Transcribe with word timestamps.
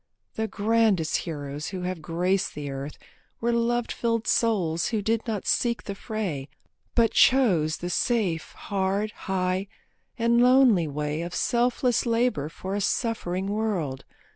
The 0.33 0.47
grandest 0.47 1.15
heroes 1.29 1.67
who 1.67 1.81
have 1.83 2.01
graced 2.01 2.55
the 2.55 2.71
earth 2.71 2.97
Were 3.39 3.53
love 3.53 3.89
filled 3.91 4.25
souls 4.25 4.87
who 4.87 4.99
did 4.99 5.27
not 5.27 5.45
seek 5.45 5.83
the 5.83 5.93
fray, 5.93 6.49
But 6.95 7.11
chose 7.11 7.77
the 7.77 7.89
safe, 7.91 8.53
hard, 8.53 9.11
high, 9.11 9.67
and 10.17 10.41
lonely 10.41 10.87
way 10.87 11.21
Of 11.21 11.35
selfless 11.35 12.07
labour 12.07 12.49
for 12.49 12.73
a 12.73 12.81
suffering 12.81 13.45
world. 13.45 14.03